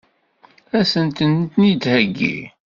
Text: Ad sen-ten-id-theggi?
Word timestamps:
Ad 0.77 0.85
sen-ten-id-theggi? 0.91 2.37